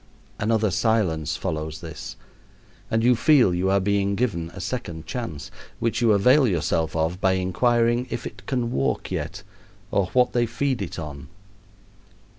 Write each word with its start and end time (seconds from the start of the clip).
Another 0.39 0.71
silence 0.71 1.37
follows 1.37 1.79
this, 1.79 2.15
and 2.89 3.03
you 3.03 3.15
feel 3.15 3.53
you 3.53 3.69
are 3.69 3.79
being 3.79 4.15
given 4.15 4.49
a 4.49 4.59
second 4.59 5.05
chance, 5.05 5.51
which 5.77 6.01
you 6.01 6.11
avail 6.13 6.47
yourself 6.47 6.95
of 6.95 7.21
by 7.21 7.33
inquiring 7.33 8.07
if 8.09 8.25
it 8.25 8.47
can 8.47 8.71
walk 8.71 9.11
yet, 9.11 9.43
or 9.91 10.07
what 10.07 10.33
they 10.33 10.47
feed 10.47 10.81
it 10.81 10.97
on. 10.97 11.27